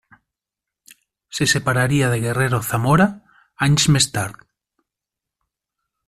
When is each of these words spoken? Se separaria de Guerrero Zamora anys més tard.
Se 1.29 1.45
separaria 1.51 2.09
de 2.13 2.17
Guerrero 2.25 2.61
Zamora 2.69 3.07
anys 3.69 3.85
més 3.97 4.09
tard. 4.19 4.41